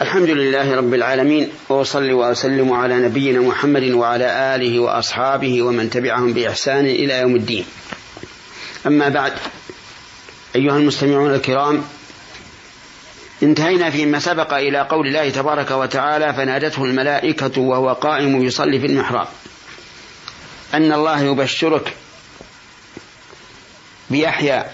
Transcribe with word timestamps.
الحمد 0.00 0.30
لله 0.30 0.76
رب 0.76 0.94
العالمين 0.94 1.52
وأصلي 1.68 2.12
وأسلم 2.12 2.72
على 2.72 2.98
نبينا 2.98 3.40
محمد 3.40 3.82
وعلى 3.82 4.54
آله 4.54 4.80
وأصحابه 4.80 5.62
ومن 5.62 5.90
تبعهم 5.90 6.32
بإحسان 6.32 6.86
إلى 6.86 7.20
يوم 7.20 7.36
الدين. 7.36 7.64
أما 8.86 9.08
بعد 9.08 9.32
أيها 10.56 10.76
المستمعون 10.78 11.34
الكرام 11.34 11.84
انتهينا 13.42 13.90
فيما 13.90 14.18
سبق 14.18 14.54
إلى 14.54 14.80
قول 14.80 15.06
الله 15.06 15.30
تبارك 15.30 15.70
وتعالى 15.70 16.34
فنادته 16.34 16.84
الملائكة 16.84 17.60
وهو 17.60 17.92
قائم 17.92 18.42
يصلي 18.42 18.80
في 18.80 18.86
المحراب. 18.86 19.28
أن 20.74 20.92
الله 20.92 21.22
يبشرك 21.22 21.94
بيحيى 24.10 24.64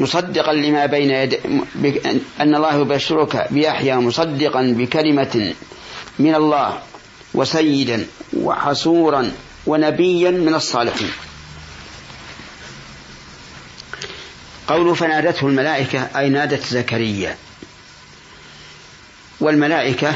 مصدقا 0.00 0.52
لما 0.52 0.86
بين 0.86 1.10
يد 1.10 1.40
أن 2.40 2.54
الله 2.54 2.74
يبشرك 2.74 3.46
بيحيى 3.50 3.96
مصدقا 3.96 4.74
بكلمة 4.78 5.54
من 6.18 6.34
الله 6.34 6.78
وسيدا 7.34 8.06
وحصورا 8.32 9.32
ونبيا 9.66 10.30
من 10.30 10.54
الصالحين. 10.54 11.10
قول 14.68 14.96
فنادته 14.96 15.46
الملائكة 15.46 16.08
أي 16.16 16.28
نادت 16.28 16.64
زكريا. 16.64 17.36
والملائكة 19.40 20.14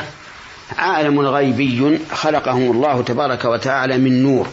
عالم 0.79 1.21
غيبي 1.21 1.98
خلقهم 2.12 2.71
الله 2.71 3.02
تبارك 3.02 3.45
وتعالى 3.45 3.98
من 3.98 4.23
نور. 4.23 4.48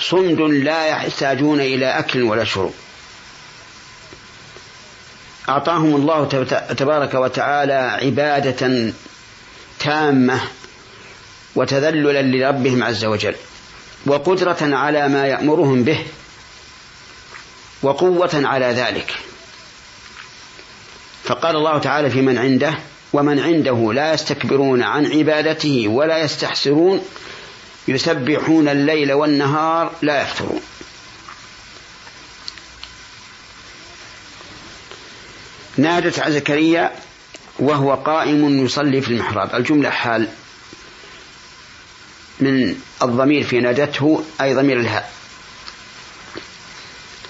صمد 0.00 0.40
لا 0.40 0.86
يحتاجون 0.86 1.60
إلى 1.60 1.98
أكل 1.98 2.22
ولا 2.22 2.44
شرب. 2.44 2.72
أعطاهم 5.48 5.96
الله 5.96 6.24
تبارك 6.76 7.14
وتعالى 7.14 7.98
عبادة 8.02 8.92
تامة 9.78 10.40
وتذللا 11.54 12.22
لربهم 12.22 12.82
عز 12.82 13.04
وجل 13.04 13.34
وقدرة 14.06 14.58
على 14.60 15.08
ما 15.08 15.26
يأمرهم 15.26 15.84
به 15.84 15.98
وقوة 17.82 18.30
على 18.34 18.66
ذلك. 18.66 19.14
فقال 21.24 21.56
الله 21.56 21.78
تعالى 21.78 22.10
في 22.10 22.20
من 22.20 22.38
عنده 22.38 22.74
ومن 23.12 23.38
عنده 23.38 23.92
لا 23.92 24.14
يستكبرون 24.14 24.82
عن 24.82 25.06
عبادته 25.06 25.88
ولا 25.88 26.18
يستحسرون 26.18 27.04
يسبحون 27.88 28.68
الليل 28.68 29.12
والنهار 29.12 29.92
لا 30.02 30.22
يفترون. 30.22 30.60
نادت 35.76 36.28
زكريا 36.28 36.92
وهو 37.58 37.94
قائم 37.94 38.64
يصلي 38.64 39.00
في 39.00 39.08
المحراب. 39.08 39.54
الجملة 39.54 39.90
حال 39.90 40.28
من 42.40 42.76
الضمير 43.02 43.44
في 43.44 43.60
نادته 43.60 44.24
أي 44.40 44.54
ضمير 44.54 44.80
الهاء. 44.80 45.12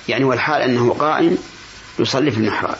يعني 0.08 0.24
والحال 0.24 0.62
أنه 0.62 0.94
قائم 0.94 1.38
يصلي 1.98 2.30
في 2.30 2.36
المحراب. 2.36 2.78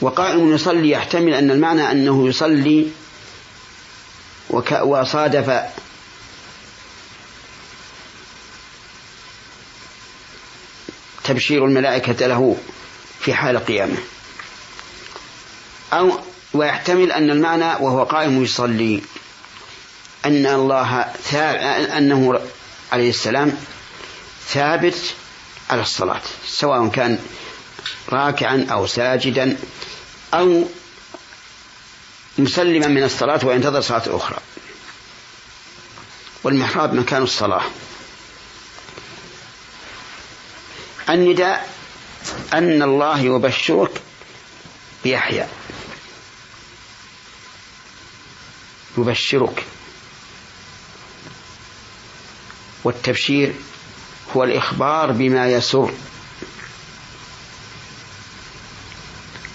وقائم 0.00 0.54
يصلي 0.54 0.90
يحتمل 0.90 1.34
أن 1.34 1.50
المعنى 1.50 1.90
أنه 1.90 2.28
يصلي 2.28 2.86
وصادف 4.82 5.62
تبشير 11.24 11.64
الملائكة 11.64 12.26
له. 12.26 12.56
في 13.20 13.34
حال 13.34 13.64
قيامه. 13.64 13.96
أو 15.92 16.20
ويحتمل 16.52 17.12
أن 17.12 17.30
المعنى 17.30 17.64
وهو 17.84 18.04
قائم 18.04 18.42
يصلي 18.42 19.02
أن 20.24 20.46
الله 20.46 21.00
أنه 21.98 22.40
عليه 22.92 23.10
السلام 23.10 23.56
ثابت 24.48 25.14
على 25.70 25.82
الصلاة 25.82 26.20
سواء 26.46 26.88
كان 26.88 27.18
راكعا 28.08 28.66
أو 28.70 28.86
ساجدا 28.86 29.56
أو 30.34 30.64
مسلما 32.38 32.86
من 32.86 33.02
الصلاة 33.02 33.40
وينتظر 33.46 33.80
صلاة 33.80 34.02
أخرى. 34.06 34.38
والمحراب 36.44 36.94
مكان 36.94 37.22
الصلاة. 37.22 37.62
النداء 41.08 41.75
أن 42.58 42.82
الله 42.82 43.18
يبشرك 43.20 44.02
بيحيى. 45.04 45.46
يبشرك. 48.98 49.64
والتبشير 52.84 53.54
هو 54.36 54.44
الإخبار 54.44 55.12
بما 55.12 55.48
يسر 55.48 55.92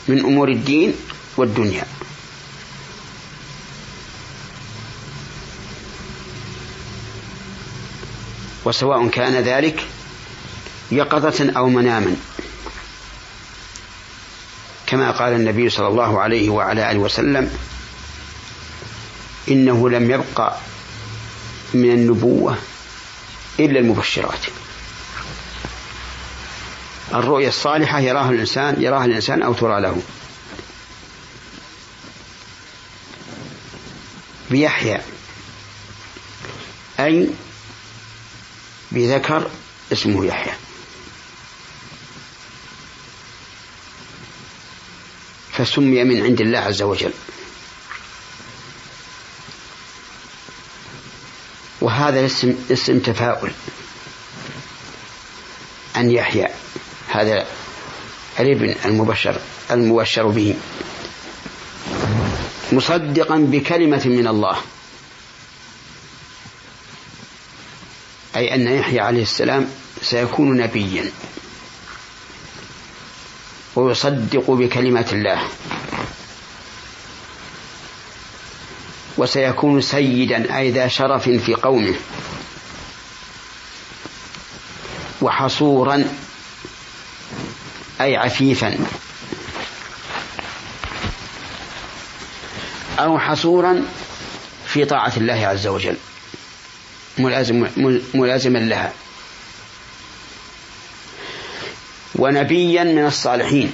من 0.08 0.20
أمور 0.20 0.50
الدين 0.50 0.94
والدنيا. 1.38 1.86
وسواء 8.66 9.08
كان 9.08 9.34
ذلك 9.34 9.88
يقظة 10.92 11.52
أو 11.58 11.70
مناما. 11.70 12.16
كما 15.02 15.12
قال 15.12 15.34
النبي 15.34 15.70
صلى 15.70 15.88
الله 15.88 16.22
عليه 16.22 16.50
وعلى 16.50 16.92
آله 16.92 17.00
وسلم 17.00 17.58
إنه 19.50 19.90
لم 19.90 20.12
يبقى 20.12 20.58
من 21.74 21.92
النبوة 21.92 22.58
إلا 23.60 23.80
المبشرات. 23.80 24.46
الرؤيا 27.14 27.48
الصالحة 27.48 28.00
يراها 28.00 28.30
الإنسان 28.30 28.82
يراها 28.82 29.06
الإنسان 29.06 29.44
أو 29.44 29.54
ترى 29.54 29.82
له. 29.82 30.02
بيحيى 34.52 35.02
أي 37.00 37.30
بذكر 38.92 39.50
اسمه 39.92 40.26
يحيى. 40.26 40.61
فسمي 45.66 46.04
من 46.04 46.24
عند 46.24 46.42
الله 46.42 46.60
عز 46.60 46.82
وجل. 46.82 47.14
وهذا 51.82 52.20
الاسم 52.20 52.56
اسم 52.72 53.00
تفاؤل. 53.00 53.52
أن 55.98 56.12
يحيى. 56.12 56.48
هذا 57.08 57.46
الابن 58.40 58.76
المبشر 58.86 59.42
المبشر 59.72 60.28
به. 60.28 60.56
مصدقا 62.72 63.38
بكلمة 63.38 64.02
من 64.06 64.28
الله. 64.28 64.58
أي 68.36 68.56
أن 68.56 68.68
يحيى 68.68 69.00
عليه 69.00 69.22
السلام 69.22 69.70
سيكون 70.02 70.58
نبيا. 70.58 71.12
ويصدق 73.76 74.52
بكلمة 74.52 75.06
الله. 75.14 75.42
وسيكون 79.18 79.82
سيدا 79.82 80.58
أي 80.58 80.72
ذا 80.72 80.88
شرف 80.88 81.30
في 81.30 81.56
قومه. 81.56 81.96
وحصورا 85.22 86.04
أي 88.02 88.18
عفيفا. 88.18 88.78
أو 93.00 93.20
حصورا 93.20 93.86
في 94.66 94.86
طاعة 94.86 95.14
الله 95.18 95.48
عز 95.48 95.68
وجل. 95.68 95.96
ملازم 97.18 97.68
ملازما 98.14 98.60
لها. 98.60 98.94
ونبيا 102.22 102.84
من 102.84 103.06
الصالحين. 103.06 103.72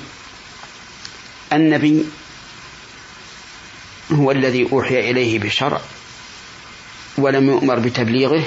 النبي 1.54 2.06
هو 4.12 4.32
الذي 4.32 4.70
أوحي 4.72 5.12
إليه 5.12 5.40
بالشرع 5.40 5.82
ولم 7.18 7.48
يؤمر 7.50 7.80
بتبليغه. 7.80 8.44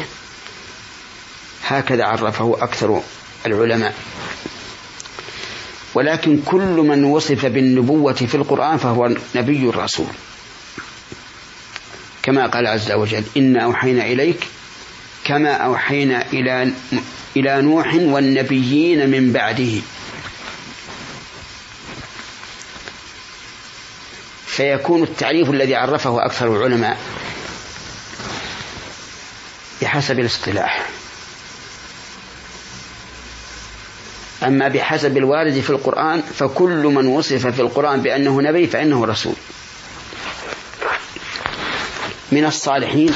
هكذا 1.66 2.04
عرفه 2.04 2.56
أكثر 2.60 3.02
العلماء. 3.46 3.94
ولكن 5.94 6.40
كل 6.46 6.76
من 6.90 7.04
وصف 7.04 7.46
بالنبوة 7.46 8.12
في 8.12 8.34
القرآن 8.34 8.76
فهو 8.76 9.10
نبي 9.34 9.66
رسول 9.70 10.06
كما 12.22 12.46
قال 12.46 12.66
عز 12.66 12.92
وجل 12.92 13.24
إنا 13.36 13.64
أوحينا 13.64 14.06
إليك 14.06 14.46
كما 15.24 15.52
أوحينا 15.52 16.32
إلى 16.32 16.72
إلى 17.36 17.62
نوح 17.62 17.94
والنبيين 17.94 19.10
من 19.10 19.32
بعده. 19.32 19.80
فيكون 24.46 25.02
التعريف 25.02 25.50
الذي 25.50 25.74
عرفه 25.74 26.24
أكثر 26.24 26.56
العلماء 26.56 26.98
بحسب 29.82 30.18
الاصطلاح. 30.18 30.86
أما 34.42 34.68
بحسب 34.68 35.16
الوارد 35.16 35.60
في 35.60 35.70
القرآن 35.70 36.22
فكل 36.22 36.82
من 36.84 37.06
وصف 37.06 37.46
في 37.46 37.60
القرآن 37.60 38.02
بأنه 38.02 38.40
نبي 38.40 38.66
فإنه 38.66 39.04
رسول. 39.04 39.34
من 42.32 42.44
الصالحين 42.44 43.14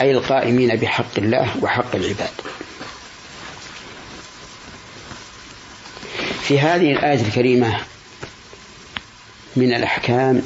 أي 0.00 0.10
القائمين 0.10 0.76
بحق 0.76 1.18
الله 1.18 1.56
وحق 1.62 1.94
العباد. 1.94 2.30
في 6.48 6.60
هذه 6.60 6.92
الآية 6.92 7.20
الكريمة 7.26 7.80
من 9.56 9.74
الأحكام 9.74 10.42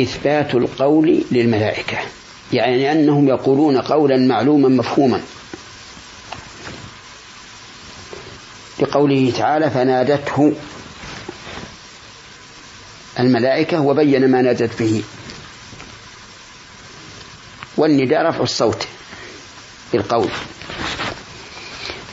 إثبات 0.00 0.54
القول 0.54 1.24
للملائكة. 1.30 1.98
يعني 2.52 2.92
أنهم 2.92 3.28
يقولون 3.28 3.80
قولا 3.80 4.16
معلوما 4.16 4.68
مفهوما. 4.68 5.20
لقوله 8.80 9.32
تعالى 9.38 9.70
فنادته 9.70 10.52
الملائكة 13.20 13.80
وبين 13.80 14.30
ما 14.30 14.42
نادت 14.42 14.82
به. 14.82 15.02
والنداء 17.76 18.22
رفع 18.22 18.40
الصوت 18.42 18.86
بالقول 19.92 20.28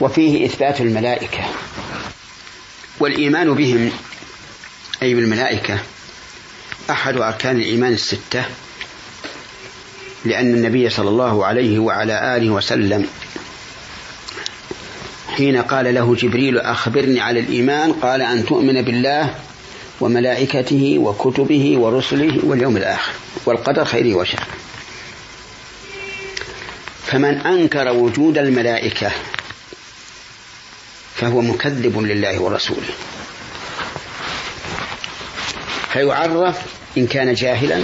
وفيه 0.03 0.45
إثبات 0.45 0.81
الملائكة. 0.81 1.39
والإيمان 2.99 3.53
بهم 3.53 3.91
أي 5.01 5.13
بالملائكة 5.13 5.79
أحد 6.89 7.17
أركان 7.17 7.55
الإيمان 7.55 7.93
الستة 7.93 8.43
لأن 10.25 10.53
النبي 10.53 10.89
صلى 10.89 11.09
الله 11.09 11.45
عليه 11.45 11.79
وعلى 11.79 12.37
آله 12.37 12.49
وسلم 12.49 13.07
حين 15.35 15.57
قال 15.57 15.93
له 15.93 16.15
جبريل 16.15 16.57
أخبرني 16.57 17.19
على 17.19 17.39
الإيمان 17.39 17.93
قال 17.93 18.21
أن 18.21 18.45
تؤمن 18.45 18.81
بالله 18.81 19.35
وملائكته 20.01 20.95
وكتبه 20.99 21.77
ورسله 21.77 22.39
واليوم 22.43 22.77
الآخر 22.77 23.11
والقدر 23.45 23.85
خيره 23.85 24.15
وشره. 24.15 24.47
فمن 27.05 27.37
أنكر 27.37 27.91
وجود 27.91 28.37
الملائكة 28.37 29.11
فهو 31.15 31.41
مكذب 31.41 31.99
لله 31.99 32.39
ورسوله. 32.39 32.93
فيعرف 35.93 36.57
إن 36.97 37.07
كان 37.07 37.33
جاهلا 37.33 37.83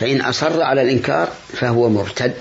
فإن 0.00 0.20
أصر 0.20 0.62
على 0.62 0.82
الإنكار 0.82 1.32
فهو 1.60 1.88
مرتد 1.88 2.34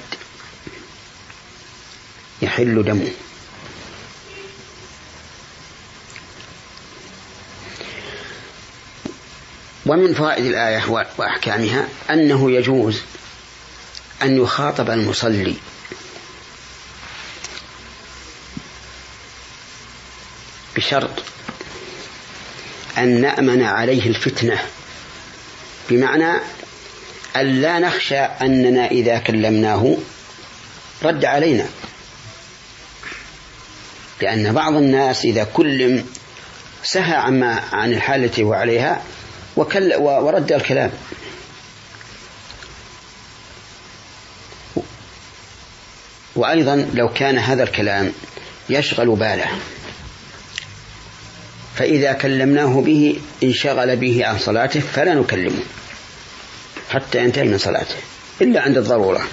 يحل 2.42 2.84
دمه. 2.84 3.12
ومن 9.86 10.14
فوائد 10.14 10.46
الآية 10.46 11.08
وأحكامها 11.18 11.88
أنه 12.10 12.52
يجوز 12.52 13.02
أن 14.22 14.38
يخاطب 14.38 14.90
المصلي 14.90 15.56
بشرط 20.78 21.24
أن 22.98 23.22
نأمن 23.22 23.64
عليه 23.64 24.08
الفتنة 24.08 24.60
بمعنى 25.90 26.42
أن 27.36 27.62
لا 27.62 27.80
نخشى 27.80 28.20
أننا 28.20 28.88
إذا 28.88 29.18
كلمناه 29.18 29.98
رد 31.04 31.26
علينا. 31.26 31.66
لأن 34.22 34.54
بعض 34.54 34.74
الناس 34.74 35.26
إذا 35.26 35.44
كلم 35.44 36.06
سهى 36.84 37.16
عما 37.16 37.64
عن 37.72 37.94
الحالة 37.94 38.26
التي 38.26 38.44
هو 38.44 38.54
عليها 38.54 39.02
وكل 39.58 39.94
ورد 39.96 40.52
الكلام. 40.52 40.92
وأيضا 46.36 46.90
لو 46.94 47.10
كان 47.10 47.38
هذا 47.38 47.64
الكلام 47.64 48.14
يشغل 48.70 49.16
باله. 49.16 49.48
فإذا 51.78 52.14
كلمناه 52.14 52.82
به 52.82 53.20
انشغل 53.44 53.96
به 53.96 54.26
عن 54.26 54.40
صلاته 54.40 54.80
فلا 54.80 55.14
نكلمه 55.14 55.64
حتى 56.90 57.24
ينتهي 57.24 57.44
من 57.44 57.58
صلاته 57.58 57.96
إلا 58.42 58.62
عند 58.62 58.78
الضرورة. 58.78 59.28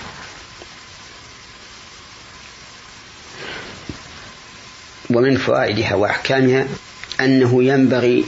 ومن 5.11 5.37
فوائدها 5.37 5.95
وأحكامها 5.95 6.67
أنه 7.21 7.65
ينبغي 7.65 8.25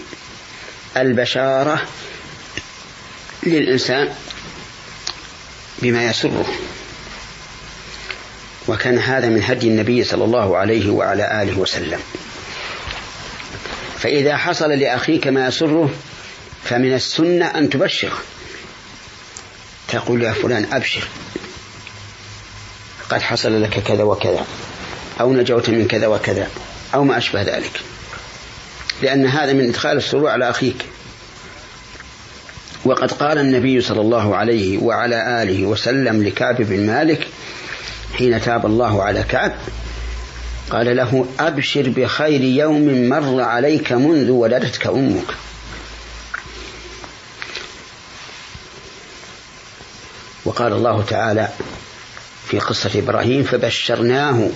البشارة 0.96 1.82
للإنسان 3.42 4.14
بما 5.82 6.04
يسره. 6.04 6.46
وكان 8.68 8.98
هذا 8.98 9.28
من 9.28 9.42
هدي 9.42 9.68
النبي 9.68 10.04
صلى 10.04 10.24
الله 10.24 10.56
عليه 10.56 10.90
وعلى 10.90 11.42
آله 11.42 11.58
وسلم. 11.58 12.00
فإذا 14.06 14.36
حصل 14.36 14.70
لأخيك 14.70 15.26
ما 15.26 15.46
يسره 15.46 15.90
فمن 16.64 16.94
السنة 16.94 17.46
أن 17.46 17.70
تبشره. 17.70 18.18
تقول 19.88 20.22
يا 20.22 20.32
فلان 20.32 20.66
أبشر. 20.72 21.08
قد 23.10 23.22
حصل 23.22 23.62
لك 23.62 23.82
كذا 23.82 24.02
وكذا 24.02 24.46
أو 25.20 25.32
نجوت 25.32 25.70
من 25.70 25.88
كذا 25.88 26.06
وكذا 26.06 26.48
أو 26.94 27.04
ما 27.04 27.18
أشبه 27.18 27.42
ذلك. 27.42 27.80
لأن 29.02 29.26
هذا 29.26 29.52
من 29.52 29.68
إدخال 29.68 29.96
السرور 29.96 30.28
على 30.28 30.50
أخيك. 30.50 30.86
وقد 32.84 33.12
قال 33.12 33.38
النبي 33.38 33.80
صلى 33.80 34.00
الله 34.00 34.36
عليه 34.36 34.78
وعلى 34.78 35.42
آله 35.42 35.64
وسلم 35.66 36.22
لكعب 36.22 36.56
بن 36.58 36.86
مالك 36.86 37.28
حين 38.18 38.40
تاب 38.40 38.66
الله 38.66 39.02
على 39.02 39.22
كعب 39.22 39.52
قال 40.70 40.96
له 40.96 41.26
أبشر 41.40 41.88
بخير 41.88 42.40
يوم 42.40 43.08
مر 43.08 43.42
عليك 43.42 43.92
منذ 43.92 44.30
ولدتك 44.30 44.86
أمك. 44.86 45.34
وقال 50.44 50.72
الله 50.72 51.02
تعالى 51.02 51.48
في 52.48 52.58
قصة 52.58 52.90
إبراهيم 52.94 53.42
فبشرناه 53.42 54.50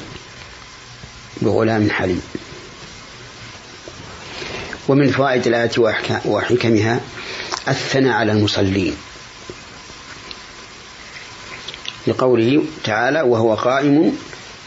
بغلام 1.42 1.90
حليم. 1.90 2.22
ومن 4.88 5.10
فوائد 5.10 5.46
الآية 5.46 5.70
وحكمها 6.24 7.00
الثناء 7.68 8.12
على 8.12 8.32
المصلين. 8.32 8.96
لقوله 12.06 12.64
تعالى 12.84 13.22
وهو 13.22 13.54
قائم 13.54 14.18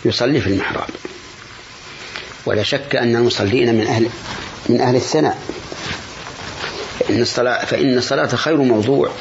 يصلي 0.06 0.41
في 0.41 0.48
المحراب. 0.48 0.89
ولا 2.46 2.64
شك 2.64 2.96
أن 2.96 3.16
المصلين 3.16 3.76
من 3.76 3.88
أهل 3.88 4.10
من 4.70 4.82
أهل 4.82 4.96
الثناء. 4.96 5.38
فإن 7.00 7.22
الصلاة 7.22 7.66
فإن 7.66 7.98
الصلاة 7.98 8.28
خير 8.28 8.58
موضوع. 8.58 9.12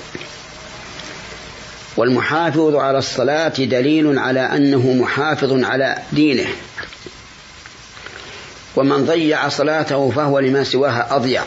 والمحافظ 1.97 2.75
على 2.75 2.99
الصلاة 2.99 3.49
دليل 3.49 4.19
على 4.19 4.41
أنه 4.41 4.93
محافظ 4.93 5.65
على 5.65 5.99
دينه. 6.13 6.47
ومن 8.77 9.05
ضيع 9.05 9.49
صلاته 9.49 10.11
فهو 10.11 10.39
لما 10.39 10.65
سواها 10.65 11.17
أضيع. 11.17 11.43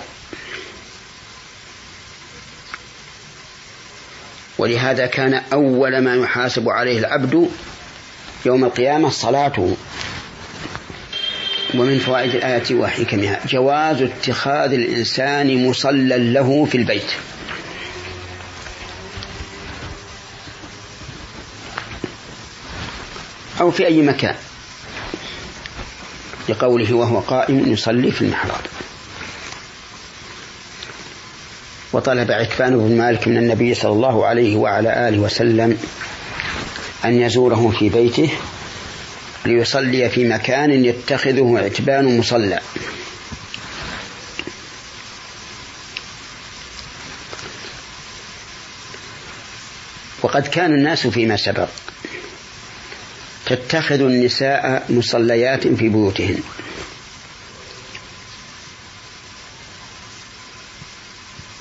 ولهذا 4.57 5.05
كان 5.05 5.41
أول 5.53 5.97
ما 5.97 6.15
يحاسب 6.15 6.69
عليه 6.69 6.99
العبد 6.99 7.49
يوم 8.45 8.63
القيامة 8.63 9.09
صلاته. 9.09 9.77
ومن 11.79 11.99
فوائد 11.99 12.35
الآية 12.35 12.75
وحكمها 12.75 13.39
جواز 13.47 14.01
اتخاذ 14.01 14.73
الإنسان 14.73 15.67
مصلى 15.69 16.17
له 16.33 16.65
في 16.65 16.77
البيت. 16.77 17.11
أو 23.61 23.71
في 23.71 23.85
أي 23.87 24.01
مكان. 24.01 24.35
لقوله 26.49 26.93
وهو 26.93 27.19
قائم 27.19 27.73
يصلي 27.73 28.11
في 28.11 28.21
المحراب. 28.21 28.61
وطلب 31.93 32.31
عكفان 32.31 32.77
بن 32.77 32.97
مالك 32.97 33.27
من 33.27 33.37
النبي 33.37 33.73
صلى 33.73 33.91
الله 33.91 34.25
عليه 34.25 34.55
وعلى 34.55 35.09
آله 35.09 35.19
وسلم 35.19 35.77
أن 37.05 37.13
يزوره 37.21 37.73
في 37.79 37.89
بيته 37.89 38.29
ليصلي 39.45 40.09
في 40.09 40.29
مكان 40.29 40.85
يتخذه 40.85 41.59
عتبان 41.63 42.17
مصلى. 42.17 42.59
وقد 50.21 50.47
كان 50.47 50.73
الناس 50.73 51.07
فيما 51.07 51.37
سبق 51.37 51.67
تتخذ 53.45 54.01
النساء 54.01 54.85
مصليات 54.89 55.67
في 55.67 55.89
بيوتهن. 55.89 56.39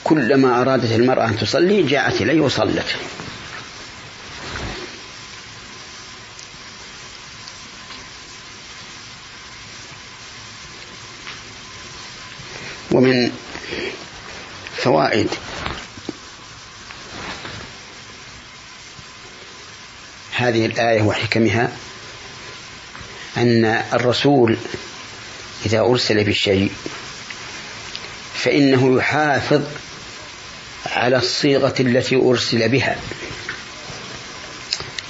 كلما 0.04 0.60
أرادت 0.60 0.92
المرأة 0.92 1.26
أن 1.26 1.36
تصلي 1.36 1.82
جاءت 1.82 2.22
إليه 2.22 2.40
وصلت. 2.40 2.86
ومن 12.94 13.32
فوائد 14.76 15.28
هذه 20.36 20.66
الآية 20.66 21.02
وحكمها 21.02 21.72
أن 23.36 23.64
الرسول 23.92 24.56
إذا 25.66 25.80
أرسل 25.80 26.24
بالشيء 26.24 26.70
فإنه 28.34 28.96
يحافظ 28.98 29.62
على 30.86 31.16
الصيغة 31.16 31.74
التي 31.80 32.16
أرسل 32.16 32.68
بها. 32.68 32.96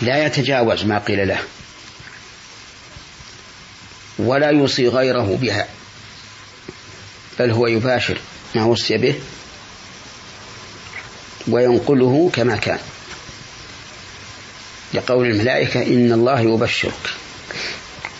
لا 0.03 0.27
يتجاوز 0.27 0.85
ما 0.85 0.99
قيل 0.99 1.29
له 1.29 1.39
ولا 4.19 4.51
يوصي 4.51 4.89
غيره 4.89 5.39
بها. 5.41 5.69
بل 7.39 7.51
هو 7.51 7.67
يباشر 7.67 8.19
ما 8.55 8.65
وصي 8.65 8.97
به 8.97 9.15
وينقله 11.49 12.31
كما 12.33 12.57
كان. 12.57 12.79
لقول 14.95 15.27
الملائكة 15.27 15.83
إن 15.83 16.13
الله 16.13 16.41
يبشرك. 16.41 17.11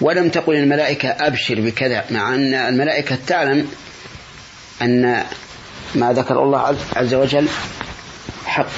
ولم 0.01 0.29
تقل 0.29 0.55
الملائكة 0.55 1.09
أبشر 1.09 1.61
بكذا 1.61 2.05
مع 2.11 2.35
أن 2.35 2.55
الملائكة 2.55 3.19
تعلم 3.27 3.69
أن 4.83 5.25
ما 5.95 6.13
ذكر 6.13 6.43
الله 6.43 6.77
عز 6.97 7.15
وجل 7.15 7.49
حق. 8.47 8.71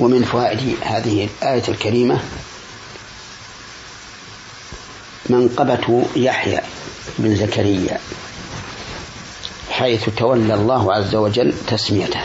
ومن 0.00 0.24
فوائد 0.24 0.76
هذه 0.82 1.28
الآية 1.42 1.62
الكريمة 1.68 2.20
منقبة 5.26 6.06
يحيى 6.16 6.60
بن 7.18 7.36
زكريا. 7.36 7.98
حيث 9.76 10.08
تولى 10.16 10.54
الله 10.54 10.94
عز 10.94 11.14
وجل 11.14 11.54
تسميته. 11.66 12.20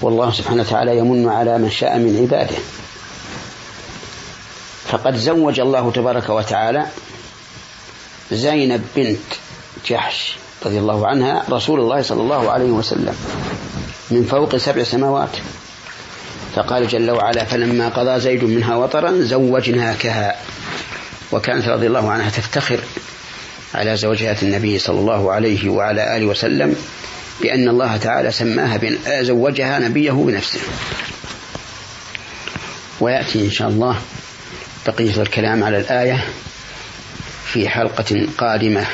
والله 0.00 0.32
سبحانه 0.32 0.62
وتعالى 0.62 0.98
يمن 0.98 1.28
على 1.28 1.58
من 1.58 1.70
شاء 1.70 1.98
من 1.98 2.18
عباده. 2.20 2.56
فقد 4.88 5.16
زوج 5.16 5.60
الله 5.60 5.92
تبارك 5.92 6.28
وتعالى 6.28 6.86
زينب 8.32 8.84
بنت 8.96 9.28
جحش 9.86 10.36
رضي 10.66 10.78
الله 10.78 11.06
عنها 11.06 11.44
رسول 11.50 11.80
الله 11.80 12.02
صلى 12.02 12.20
الله 12.20 12.50
عليه 12.50 12.70
وسلم 12.70 13.16
من 14.10 14.24
فوق 14.24 14.56
سبع 14.56 14.82
سماوات. 14.82 15.36
فقال 16.54 16.88
جل 16.88 17.10
وعلا 17.10 17.44
فلما 17.44 17.88
قضى 17.88 18.20
زيد 18.20 18.44
منها 18.44 18.76
وطرا 18.76 19.12
زوجناكها 19.20 20.36
وكانت 21.32 21.68
رضي 21.68 21.86
الله 21.86 22.10
عنها 22.10 22.30
تفتخر 22.30 22.80
على 23.74 23.96
زوجات 23.96 24.42
النبي 24.42 24.78
صلى 24.78 25.00
الله 25.00 25.32
عليه 25.32 25.68
وعلى 25.68 26.16
آله 26.16 26.26
وسلم 26.26 26.76
بأن 27.40 27.68
الله 27.68 27.96
تعالى 27.96 28.32
سماها 28.32 28.80
زوجها 29.22 29.78
نبيه 29.78 30.12
بنفسه. 30.12 30.60
ويأتي 33.00 33.44
إن 33.44 33.50
شاء 33.50 33.68
الله 33.68 33.98
بقية 34.86 35.22
الكلام 35.22 35.64
على 35.64 35.78
الآية 35.78 36.24
في 37.46 37.68
حلقة 37.68 38.26
قادمة. 38.38 38.86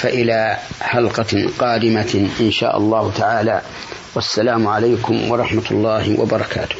فإلى 0.00 0.58
حلقة 0.80 1.48
قادمة 1.58 2.28
إن 2.40 2.50
شاء 2.50 2.78
الله 2.78 3.12
تعالى. 3.12 3.62
والسلام 4.14 4.66
عليكم 4.66 5.30
ورحمة 5.30 5.64
الله 5.70 6.20
وبركاته. 6.20 6.76